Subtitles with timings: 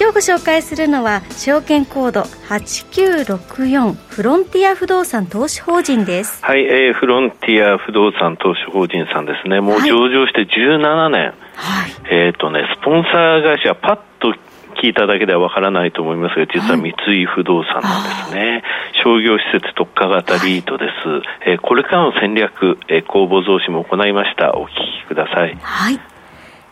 [0.00, 14.38] 今日ご紹介するのは証券コード8964フロンティア不動産投資法人ですはい、えー、フロンティア不動産投資法人さんですねもう上場して17年、はい、えっ、ー、とねスポンサー会社パッと
[14.80, 18.62] 聞いただけではわからないと思いますが、実は三井不動産なんですね。
[19.02, 21.08] 商業施設特化型リートです。
[21.08, 24.56] はい、えー、これからの戦略、えー、公募増資も行いました。
[24.56, 24.70] お聞
[25.02, 25.58] きください。
[25.60, 26.00] はい。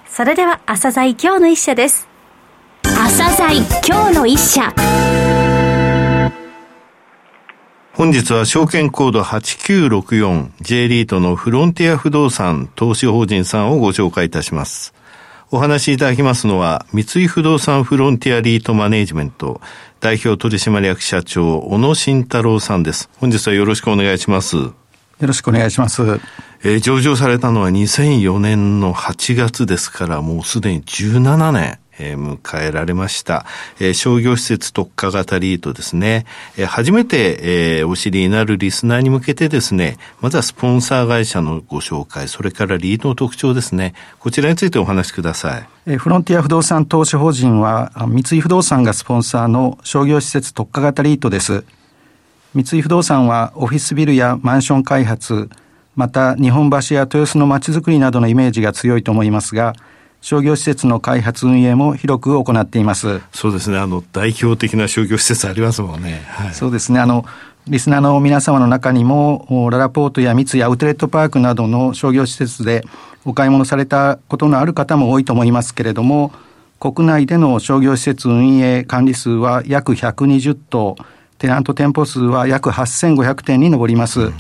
[0.07, 2.16] それでは、朝鮮今日の一社です。
[3.06, 4.74] 朝鮮今日の一社
[7.95, 14.93] 本日は証券コード 8964J リートのフロンティア不動産投資法人さんをご紹介いたします。
[15.52, 19.60] お話しいただきますのは、三井不動産フロンティアリートマネジメント
[20.01, 23.09] 代表取締役社長、小野慎太郎さんです。
[23.18, 24.57] 本日はよろしくお願いします。
[24.57, 24.74] よ
[25.20, 26.02] ろしくお願いします。
[26.65, 31.79] えー、上場されたのは2004年の8月ですから、もうすでに17年。
[31.99, 33.47] えー、迎えられました。
[33.79, 36.27] えー、商業施設特化型リートですね。
[36.57, 37.38] えー、初めて、
[37.79, 43.95] えー、お知りになるリスナーに向けてですね、まずはスポンサー会社のご紹介、それからリートの特徴ですね。
[44.19, 45.69] こちらについてお話しください。
[45.87, 51.65] えー、フロンティア不動産投資法人は、三井不動産がスポンサーの商業施設特化型リートです。
[52.55, 55.51] 三井不動産はオフィスビルやマンション開発、
[55.95, 59.75] また日本橋や豊洲の街づくりなどのイメージが強いと思いますが、
[60.27, 63.21] 商業施設の開発運営も広く行っています。
[63.32, 63.79] そうですね。
[63.79, 66.25] あの、代表的な商業施設ありますもんね。
[66.27, 66.99] はい、そうですね。
[66.99, 67.25] あの、
[67.69, 72.82] リスナーの皆様の中にも、ララポートや三井アウトレットパークなどの商業施設で
[73.25, 76.32] お買い物されたことのある方も多いと思いますけれども、
[76.81, 80.97] 国内での商業施設運営管理数は約120棟、
[81.38, 84.22] テナント店舗数は約8500店に上ります。
[84.22, 84.34] うん、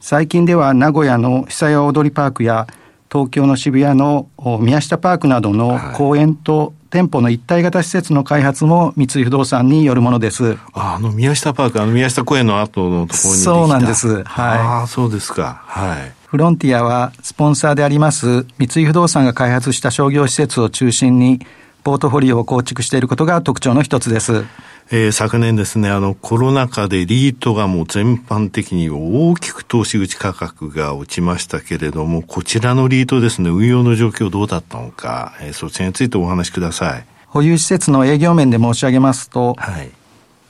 [0.00, 2.66] 最近では名古屋の久屋踊りパークや
[3.10, 4.28] 東京の渋谷の
[4.60, 10.56] 宮下パークなどの公園と店舗の一体型施設の開発も三井不動産によるものです。
[10.72, 14.08] あの宮下パーク、あの宮下公園の後のところにそうなんです。
[14.08, 14.24] はい。
[14.24, 15.62] ああ、そうですか。
[15.66, 16.12] はい。
[16.26, 21.40] フロンティアはスポンサーであります三井不動産が開発した商業施設を中心に
[21.84, 24.44] ポートフォリオを構築していることが特徴の一つです。
[24.88, 37.04] えー、昨年ですね、あの、コロナ禍でリートがもう全般的に大きく投資口価格が落ちましたけれども、こちらのリートですね、運用の状況どうだったのか、えー、そちらについてお話しください。
[37.26, 39.90] 保有施設の営業面で申し上げますと、はい、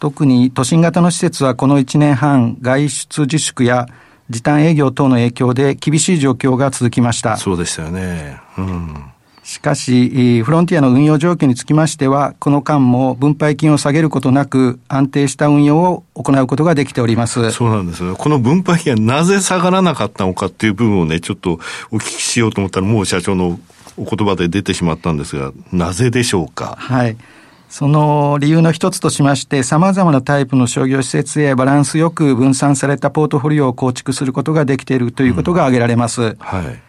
[0.00, 3.86] 特に都心型の施設はこの1年半、外出自粛や
[4.28, 7.38] 時短営業等の影響で厳しい状況が続きました。
[7.38, 8.38] そうでしたよね。
[8.58, 9.04] うん。
[9.46, 17.52] しかし、フロンティアの運用状況につきましては、この間も分配金を下げることなく、安定した運用を行うことができております。
[17.52, 18.16] そうなんですね。
[18.18, 21.60] この分配金はなぜ下がらなかったのかっていう部分をね、ちょっと
[21.92, 23.60] お聞きしようと思ったら、もう社長の
[23.96, 26.74] お言葉で出てしまったんですが、なぜでしょうか？
[26.80, 27.16] はい。
[27.68, 36.22] その理由の一つとしまして、様々なタイプの商業施設へバランスよく分散されたポートフォリオを構築することができているということが挙げられます。
[36.22, 36.82] うん、はい。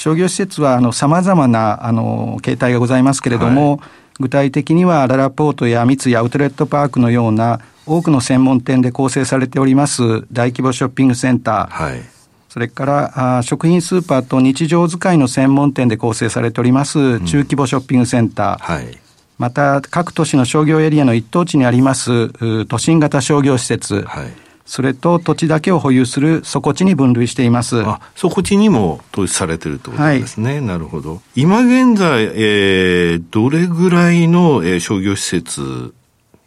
[0.00, 3.80] 商業施設はあの様々なあの形態がございますけれども、はい、
[4.18, 12.00] 具体的にはララポートや三井アウトレットパークのような多くの専門店で構成されております大規模ショッピングセンター、はい、
[12.48, 18.98] それからあ食品スーパーと日常使いの専門店で構成されております中規模ショッピングセンター、うんはい、
[19.36, 22.30] また各都市の商業エリアの一等地にあります
[22.64, 27.82] 都心型商業施設、はいそれと土地だけを保有する底地に分類しています。
[27.82, 30.52] あ、底地にも投資されてるということですね。
[30.52, 31.20] はい、なるほど。
[31.34, 35.92] 今現在、えー、どれぐらいの、えー、商業施設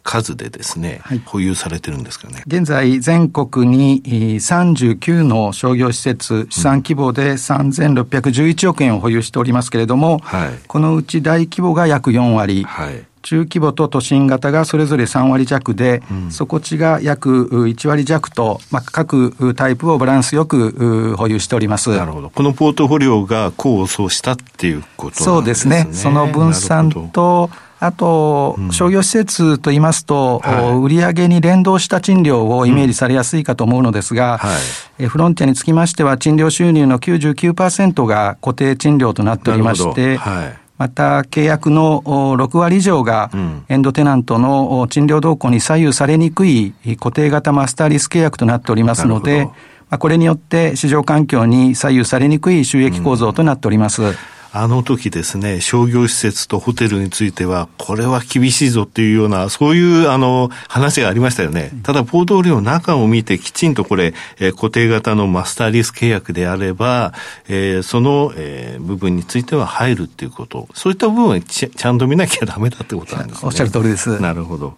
[0.02, 2.42] 数でですね、はい、保有されてるんですかね？
[2.46, 21.90] 現在、全国に39の商業施設、資産規模で3611億円を保有しておりますけれども、はい、このうち大規模が約4割、はい中規模と都心型がそれぞれ3割弱で、うん、底地が約1割弱と、まあ、各タイプをバランスよく保有しております。
[21.96, 22.30] なるほど。
[22.30, 25.24] このポートフォリオが功を奏したっていうことね。
[25.24, 25.88] そうですね。
[25.92, 27.50] その分散と、
[27.80, 34.50] あと、商業施設と言いますと、はい、売上に連動した賃料をイメージされやすいかと思うのですが、は
[34.98, 43.30] い、フロンティアにつきましては、賃料収入の99%が固定賃料となっておりまして、はいまた、契約の6割以上が、
[43.68, 49.48] エンドテナントの賃料動向に左右されにくい固定型マスターリス契約となっておりますので、
[49.98, 54.02] これによって市場環境に左右されにくい収益構造となっております。
[54.56, 61.72] あの時ですね、商業施設とホテルについては、これは厳しいぞっていうような、そういうあの話がありましたよね。
[61.82, 67.14] ただ、ポートフォリオの中を見て、きちんとこれ、えー、固定型のマスターリス契約であれば、
[67.48, 73.46] えー、その、えー、部分については入るっていうこと、そういった部分はちちゃんと見なきゃダメだってことなんですね。
[73.46, 74.20] おっしゃる通りです。
[74.20, 74.76] なるほど。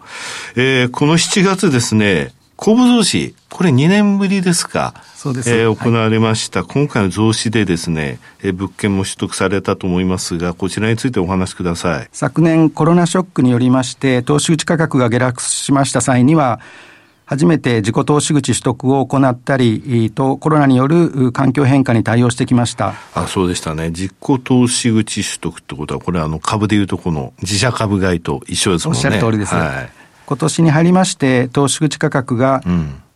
[0.54, 4.94] えー、この7月ですね、公募増資、これ2年ぶりですか。
[5.14, 5.50] そうです。
[5.50, 12.08] えー、行われました、はい、今回の増資でですね、えー、物件も取得されたと思いますが、こちらについてお話しください。
[12.12, 16.60] 昨年コロナショックによりまして、投資口価格が下落しました際には、
[17.26, 22.94] 初めて自己投資口取得を行ったりと、コロナによる環境変化に対応してきました。
[23.14, 23.90] あ、そうでしたね。
[23.90, 24.12] 自己
[24.42, 28.98] 投資口取得ってことは、これはあの株でいうとこの自社株買いと一緒ですもんね。
[28.98, 29.54] おっしゃる通りです。
[29.54, 32.62] はい今年に入りまして、投資口価格が、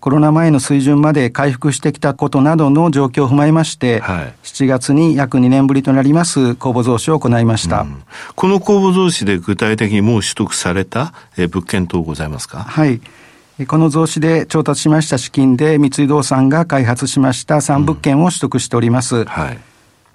[0.01, 7.83] コロナ前の水準まで回復してきたことなどの状況を踏まえまして、はい、7月に約2年ぶりとなります公募増資を行いました。
[7.83, 8.03] うん、
[8.35, 12.61] この公募増資で具体的にもう取得された物件等ございますか？
[12.61, 13.03] はい。
[13.67, 19.17] この増資で調達しました資金で三井不動産が開発しました3物件を取得しております。
[19.17, 19.59] うんはい、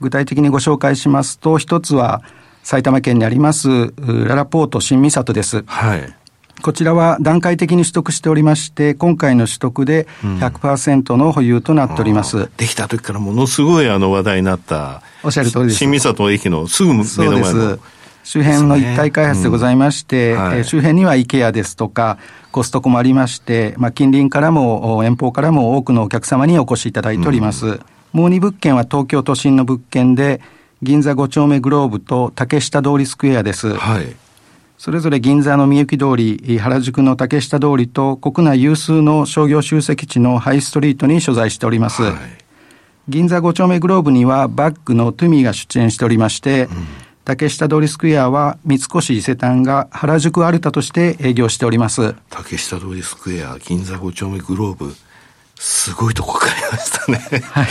[0.02, 2.24] 具体的にご紹介しますと、一つは
[2.64, 5.64] 埼玉県にありますララポート新三郷です。
[5.68, 6.16] はい
[6.62, 12.38] こちらは段階的に取得しておりまして、今回の取得で100%の保有となっております。
[12.38, 15.02] うん、できた時からものすごいあの話題になった。
[15.24, 15.78] おっしゃる通りです。
[15.78, 17.80] 新三郷駅のすぐ目の前の。
[18.24, 22.18] 周辺の一体開発でございまして、ねうんはい、周辺には IKEA ですとか、
[22.52, 27.68] コストコもありまして、まあ、近隣からも遠方からも多くのお客様にお越しいただいております。
[27.68, 27.80] うん、
[28.14, 30.42] もう2物件は東京都心の物件で、
[30.82, 33.76] 銀座5丁目グローブと竹下通りスクエアです。
[33.76, 34.16] はい
[34.78, 42.04] それぞれ銀座のみゆき通り、原宿の竹下通りと国内有数の商業集積地のハイストリートに所在しております。
[42.04, 42.14] はい、
[43.08, 46.88] 銀座5丁目グローブにはバッグのトゥミーが出演しておりまして、うん、
[47.24, 52.14] 竹下通りスクエアは三越伊勢丹が原宿アルタとして営業しております。
[52.30, 54.94] 竹下通りスクエア、銀座5丁目グローブ、
[55.56, 57.42] すごいとこ買いましたね。
[57.44, 57.68] はい。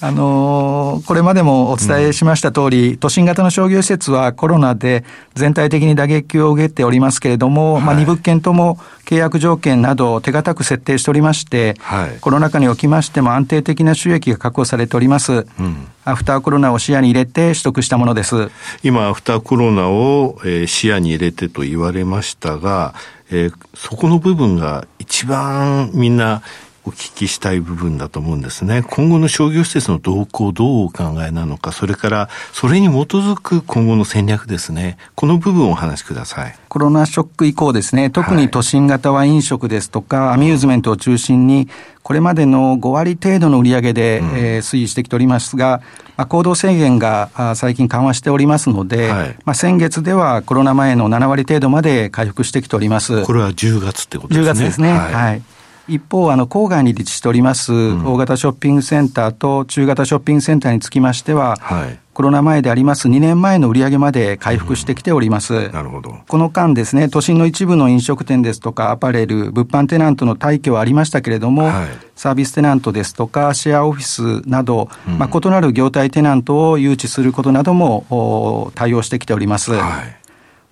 [0.00, 5.04] あのー、これまでもお伝えしました通り、うん、都心型の商業施設はコロナで
[5.34, 15.32] 全体的に打撃を受けておりますけれども、はい、まあ、2物件とも契約条件など手堅く設定しておりまして、はい、コロナ禍におきましても安定的な収益が確保されております。
[15.32, 18.50] うん、アフターコロナを視野に入れて取得したものです。
[18.84, 22.94] 今、アフターコロナを、えー、視野に入れてと言われましたが、
[23.30, 26.42] えー、そこの部分が一番みんな
[26.88, 28.82] お聞きしたい部分だと思うんですね。
[28.82, 34.96] 今後の商業施設の動向、どうお考えなのか、それからそれに基づく今後の戦略ですね。
[35.14, 36.54] この部分をお話しください。
[36.68, 41.68] コロナショック以降ですね、特に都心型は飲食ですとか、はい、アミューズメントを中心に、
[42.02, 45.82] これまでの5割程度の売り上げで、うん、えー、推移してきておりますが、
[46.16, 53.24] まあ、行動制限が最近緩和しておりますので、はい、まあ、先月ではコロナ前の7割程度まで回復してきております。
[53.24, 54.50] これは10月ってことですね。
[54.50, 54.90] 10月ですね。
[54.90, 55.42] はい、はい
[55.88, 65.54] 一方、あの、郊外に立地しております、大型ショッピングセンターと中型ショッピングセンターにつきましては、はい、コロナ前であります2年前の売り上げまで回復してきております。
[65.54, 66.16] うん、なるほど。
[66.26, 79.72] この間ですね、都心の一部の飲食店ですとか、アパレル、物販テナントの退去はありましたけれども、はい、サービステナントですとか、シェアオフィスなど、うん、まあ、異なる業態テナントを誘致することなども対応してきております。
[79.72, 80.17] はい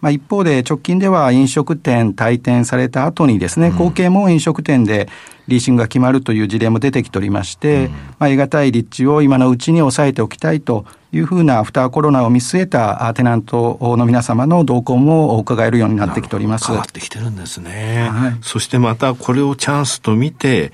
[0.01, 5.09] まあ、一方で直近では飲食店退店された後にですね、後継も飲食店で
[5.49, 16.67] リーシングが決まるという事例も出てきておりまして、うん、まあ、得難い立地を今のうちに抑えておきたいというふうなアフターコロナを見据えたテナントの皆様の動向も伺えるようになってきております。
[16.67, 18.09] 変わってきてるんですね。
[18.11, 20.73] はい、そしてまたこれをチャンスと見て、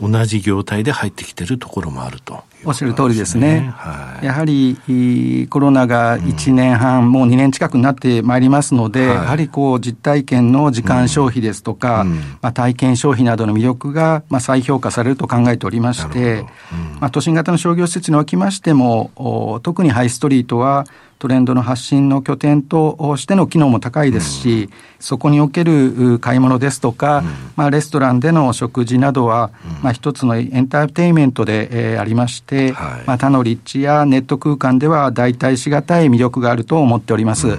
[0.00, 3.72] 同じ業態で入ってきてるところもあると、おっしゃる通りですね。
[3.76, 16.46] はい、やはりコロナが1年半、うん、もう2年近くになってまいりますので、はい、やはりこう実体験の時間消費ですとか、うん、まあ、体験消費などの魅力がまあ再評価されると考えておりまして、うん、
[17.00, 20.86] まあ、都心型の商業施設におきましても、特にハイストリートは
[21.22, 37.56] トレンドの発信の拠点としての機能も高いですし、うん、そこにおける買い物ですとか、うん、まあ、レストランでの食事などは、うん、まあ、一つのエンターテインメントで、えー、ありまして、はい、まあ、他の立地やネット空間では代替しがたい魅力があると思っております。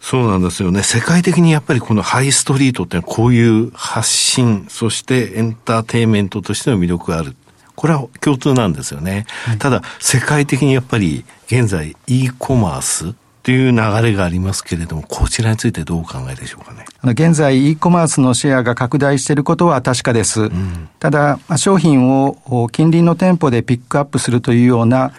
[0.00, 0.82] そうなんですよね。
[0.82, 7.36] 世界的にやっぱりこのハイストリートってこういう発信、そしてエンターテインメントとしての魅力がある。
[7.76, 9.26] これは共通なんですよね。
[9.46, 16.86] はい、ただ、世界的にやっぱり現在 e コマースっていう流れがありますけれども、こちらについてどうお考えでしょうかね？
[17.12, 20.42] 現在、e コマースのシェアが拡大していることは確かです。
[20.42, 22.38] うん、ただ、商品を
[22.72, 25.12] 近隣の店舗でピックアップするというような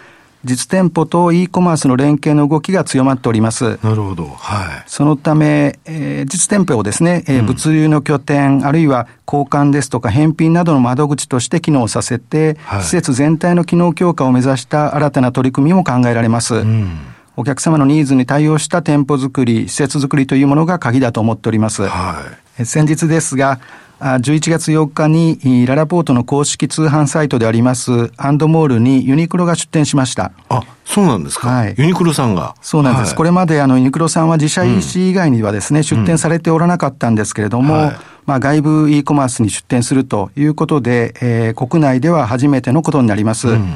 [0.46, 3.78] 実店舗と e コマースの連携の動きが強まっております。
[3.82, 4.26] なるほど。
[4.26, 4.84] はい。
[4.86, 16.54] そのため、えー、実店舗をですね、えー、物流の拠点、うん、あるいは交換ですとか返品などの窓口として機能させて、はい、施設全体の機能強化を目指した新たな取り組みも考えられます。
[16.54, 16.98] うん
[17.38, 21.82] お客様のニーズに対応した店舗作り、施設作りというものが鍵だと思っております。
[21.82, 22.22] は
[22.58, 23.60] い、先日ですが、
[24.00, 30.32] 11月4日にララポートの公式通販サイトでありますアンドモールにユニクロが出店しました。
[30.48, 31.48] あ、そうなんですか。
[31.48, 31.74] はい。
[31.78, 32.54] ユニクロさんが。
[32.60, 33.08] そうなんです。
[33.08, 43.48] はい、これまであのユニクロさんは自社 EC 以外にはですね、うん、出店されておらなかったんですけれども、はい、まあ外部 e コマースに出店するということで、えー、国内では初めてのことになります。
[43.48, 43.74] うん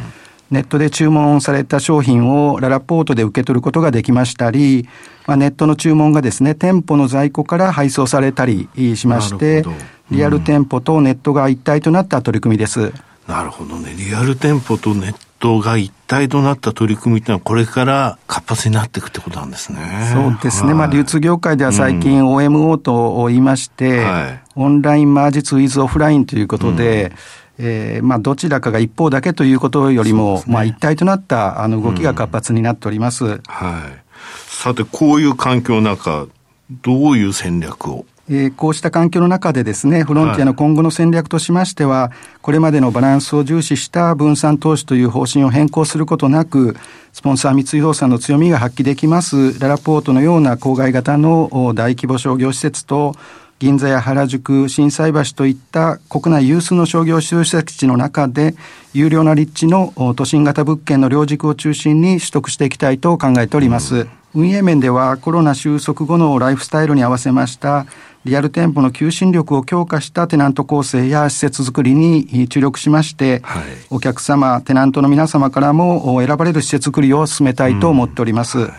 [0.50, 4.88] ネットで注文された商品をララポートで受け取ることができましたり、
[5.26, 9.64] まあ、ネットの注文がですね、店舗の在庫から配送されたりしまして、
[10.11, 12.92] リアル店舗とネットが一体となった取り組みです。
[13.28, 13.95] なるほどね。
[13.97, 19.78] リアル店舗とネットが一体となった取り組みってのは、これから活発になっていくってことなんですね。
[20.12, 20.71] そうですね。
[20.71, 27.16] はい、まあ、流通業界では最近 OMO と言いまして、はい、オンラインマージツイズオフラインということで、うん、
[27.62, 33.25] えー、まあ、どちらかが一方だけということよりも、ね、まあ、一体となったあの動きが活発になっております。
[33.26, 34.02] うん、はい。
[34.47, 36.26] さて、こういう環境の中、
[36.71, 38.07] どういう戦略を？
[38.31, 46.76] えー、こうした環境の中でですね、フロンティアの今後の戦略としましては、はい、これまでのバランスを重視した分散投資という方針を変更することなく、
[47.12, 53.17] スポンサー三井不動産の強みが発揮できます、ララポートのような郊外型の大規模商業施設と、
[53.61, 58.55] 銀座や原宿、心斎橋といった国内有数の商業施設地の中で、
[58.95, 63.97] 有料な立地の都心型物件の両軸を中心に取得していきたいと考えております。
[63.97, 67.85] うん、運営面ではコロナ収束後のライフスタイルに合わせました
[68.25, 78.59] リアル店舗の求心力を強化したテナント構成や施設づくりに注力しまして、はい、お客様、テナントの皆様からも選ばれる施設づくりを進めたいと思っております。
[78.59, 78.73] うんはい、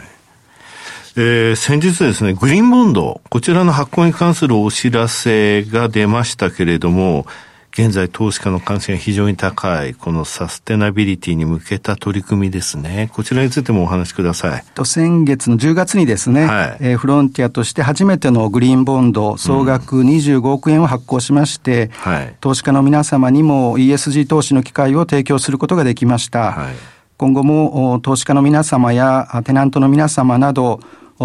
[1.18, 7.26] えー、先日ですね、グリーンボンド、こちらの発行に関するお知らせが出ましたけれども、
[7.72, 13.10] 現在投資家の関心が非常に高い、このサステナビリティに向けた取り組みですね。
[13.12, 14.64] こちらについてもお話しください。
[14.74, 26.54] と先月の10月にですね、はい、えー、フロンティアとして初めてのグリーンボンド、総額25億円を発行しまして、うんはい、投資家の皆様にも ESG 投資の機会を提供することができました。
[26.54, 26.76] はい、
[27.18, 30.80] 今後も投資家の皆様やテナントの皆様など、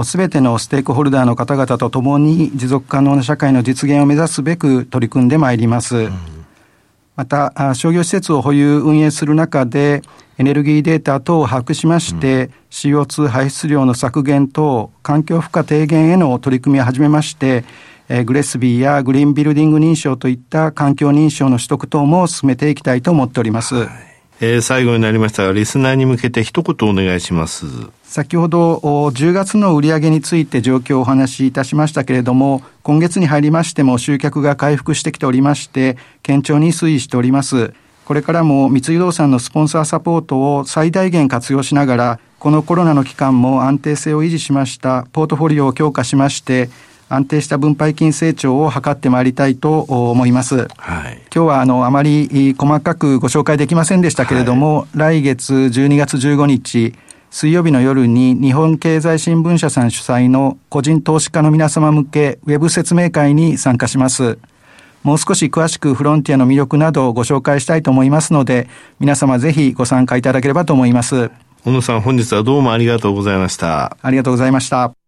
[0.05, 5.97] すべてのステークホルダーの方々と共に持続可能な社会の実現を目指すべく取り組んでまいります。
[5.97, 6.37] うん
[7.17, 10.03] また、商業施設を保有運営する中で、
[10.37, 17.65] エネルギーデータ等を把握しまして、うん、CO2 排出量の削減等、環境負荷低減への取り組みを始めまして、
[18.11, 23.75] えー、グレスビーやグリーンビルディング認証といった環境認証の取得等も進めていきたいと思っております。
[23.77, 23.89] はい、
[24.41, 27.65] えー、最後になりましたが、リスナーに向けて一言お願いします。
[28.03, 37.73] 先ほど10月の売上について状況をお話しいたしましたけれども、今月に入りましても集客が回復してきておりまして、堅調に推移しております。
[38.05, 46.69] これからも三井不動産のスポンサーサポートを最大限活用しながら、このコロナの期間も安定性を維持しましたポートフォリオを強化しまして、
[47.09, 50.69] 安定した分配金成長を図ってまいりたいと思います。
[50.77, 56.95] はい、今日はあのあまり細かくご紹介できませんでしたけれども、はい、来月12月15日、
[57.31, 64.39] 水曜日の夜に日本経済新聞社さん主催の個人投資家の皆様向けウェブ説明会に参加します。
[65.03, 71.31] もう少し詳しくフロンティアの魅力などをご紹介したいと思いますので、皆様ぜひご参加いただければと思います。
[71.65, 73.97] 小野さん、本日はどうもありがとうございました。
[74.03, 75.06] ありがとうございました。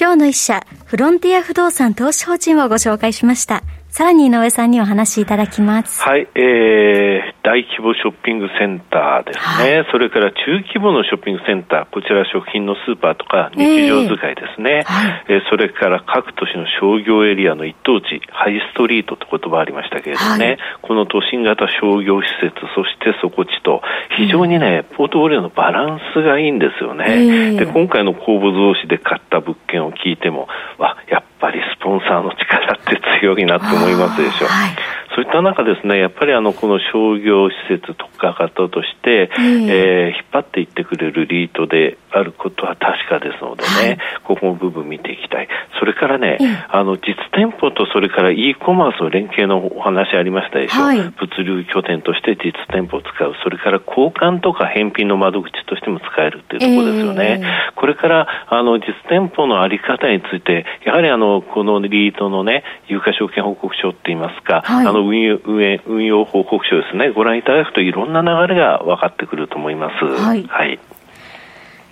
[0.00, 3.64] 今日の一社、フロンティア不動産投資法人をご紹介しました。
[3.98, 6.00] さらに井上さんにお話しいただきます。
[6.02, 23.82] はい、えー、大規模ショッピングセンターですね、はい、それから中規模のショッピングセンター、こちら食品のスーパーとか日常使いですね、えーはい、えー、それから各都市の商業エリアの一等地、ハイストリートと言葉ありましたけれどもね、はい、この都心型商業施設、そして底地と、
[24.16, 27.04] 非常にね、ポートフォリオのバランスがいいんですよね。
[27.08, 30.46] えー、で今回の公募増資で買った物件を聞いても、
[30.78, 34.48] わやっぱぱりスポンサーの力って強いなと思いますでしょう。
[34.48, 34.76] はい、
[35.18, 45.48] そそういった中ですね、やっぱりあの、この商業施設特化型として、えー、えー、引っ張っていってくれるリートであることは確かですのでね、はい、ここの部分見ていきたい。
[45.80, 46.38] それからね、
[46.70, 50.82] あの、実店舗とそれから e コマースの連携のお話ありましたでしょ？
[50.82, 53.34] はい、物流拠点として実店舗を使う。
[53.42, 57.40] それから交換とか返品の窓口としても使えるっていうところですよね。
[57.42, 65.38] えー、これから、あの、実店舗のあり方について、やはりあの、このリートのね、有価証券報告書って言いますか、はい、あの運用、
[65.86, 70.04] 運用報告書ですね、ご覧いただくといろんな流れが分かってくると思います。
[70.04, 70.44] はい。
[70.48, 70.78] はい、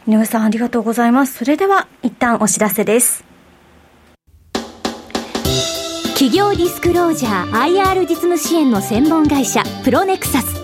[0.07, 1.39] 井上さんありがとうございます。
[1.39, 3.25] それでは一旦お知らせです。
[6.15, 10.63] 企業ディスクロージャー IR 実務支援の専門会社プロネクサス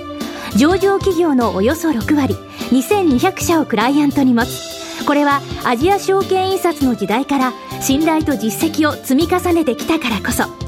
[0.56, 2.34] 上場企業のおよそ6割
[2.70, 10.61] 2200社をクライアントに持つこれはアジア証券印刷の時代から信頼と実績を積み重ねてきたからこそ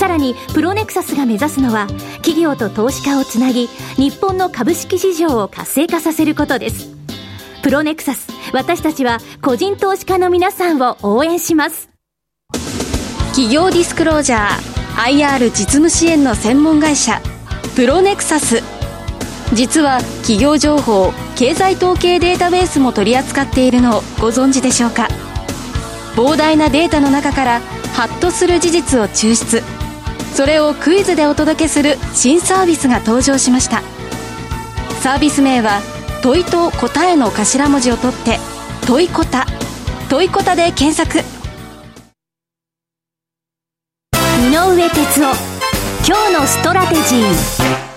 [0.00, 1.86] さらにプロネクサスが目指すのは
[2.22, 3.66] 企業と投資家をつなぎ
[3.96, 6.88] 日本の株式市場を活性化させることです。
[7.62, 11.90] プロネクサス私たちは個人投資家の皆さんを応援します。
[13.32, 17.20] 企業ディスクロージャー IR 実務支援の専門会社
[17.76, 18.62] プロネクサス。
[19.52, 25.08] 実は企業情報経済統計データベースも取り扱っているのをご存知でしょうか？
[26.16, 27.60] 膨大なデータの中から
[27.92, 29.62] ハッとする事実を抽出。
[30.34, 33.82] それをクイズでお届けする新サービスが登場しました。
[35.00, 35.80] サービス名は
[36.22, 38.38] 問いと答えの頭文字を取って
[38.86, 39.46] 問いこた。
[40.08, 41.18] 問いこたで検索。
[44.42, 45.60] 井上哲夫
[46.06, 47.90] 今日のストラテジー。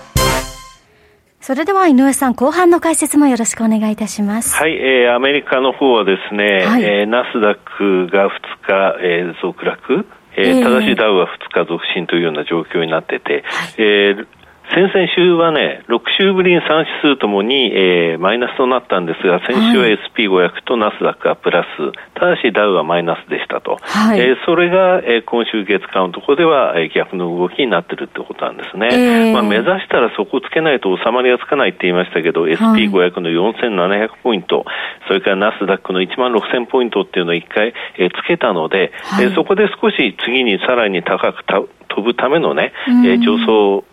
[1.41, 4.55] それでは井上さん、後半の解説もよろしくお願いいたします。
[4.55, 8.31] はい、えー、アメリカの方はですね、はい、えー、ナスダックが2
[8.65, 14.27] 日、えー、続落、えー、ただしダウは2日続伸というような状況になってて、はい、えー、
[14.73, 23.77] 先々週はね、6週ぶりに3指数ともに、えー、マイナスとなったんですが、先週は SP500 とナスダックがプラス、ただしダウはマイナスでしたと。
[23.79, 28.89] はい、えー、それが、えー、今週月間のところでは、えー、逆の動きになってるってことなんですね。
[28.91, 34.65] えー、まあ、目指したらそこをつけないと収まりがつかないって言いましたけど、SP500 の4700ポイント、
[35.07, 43.83] それからナスダックの1万6000ポイントっていうのを一回、えー、つけたので、はい、えー、そこで少し次にさらに高く飛ぶためのね、えー、上昇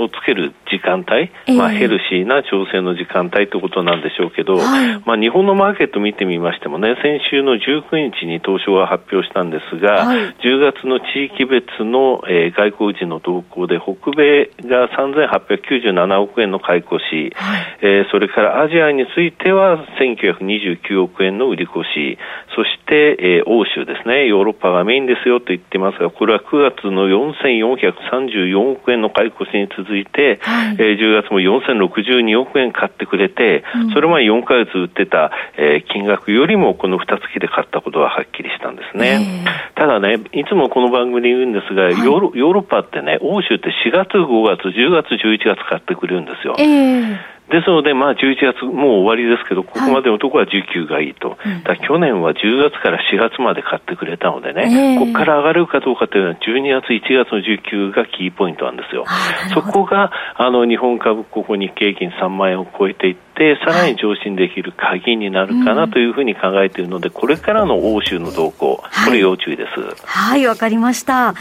[0.00, 22.18] をつける時間帯、えー、まあ、ヘルシーな調整の時間帯ということなんでしょうけど、はい、まあ、日本のマーケット見てみましてもね、先週の19日に東証が発表したんですが、はい、10月の地域別の、えー、外国人の動向で、北米が3897億円の買い越し、はい、えー、それからアジアについては1929億円の売り越し、
[22.56, 39.44] そして、えー、欧州ですね、ヨーロッパがメインですよと言ってますが、これは9月の4434億円の買い越しに続いて、はい、えー、10月も4062億円買ってくれて、うん、それまで4か月売ってた、えー、金額よりもこの2月で買ったことははっきりしたんですね。
[39.44, 46.54] えー、ただね、いつもこの番組で言うんですが、はい、ヨーロヨーロッパってね、欧州って4月、5月、10月、11月買ってくれるんですよ。
[46.58, 59.04] えーですので、まあ、11月、もう終わりですけど、ここまでのところは19がいいと、はい、去年は10月から4月まで買ってくれたのでね、えー、ここから上がるかどうかというのは、12月、1月の19がキーポイントなんですよ。
[59.52, 69.80] そこがあの日本株、ここ日経平均3万円を超えていって、さらに上昇できる鍵になるかなというふうに考えているので、これからの欧州の動向、これ要注意です。
[70.06, 71.34] はい、わ、はい、かりました。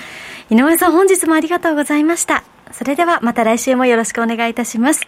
[0.49, 2.43] 井上さん、本日もありがとうございました。
[2.71, 5.07] それではまた来週もよろしくお願いいたします。